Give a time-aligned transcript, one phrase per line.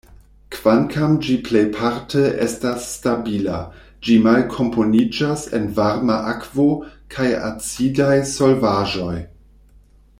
[0.53, 3.59] Kvankam ĝi plejparte estas stabila,
[4.07, 6.67] ĝi malkomponiĝas en varma akvo
[7.17, 9.17] kaj acidaj solvaĵoj.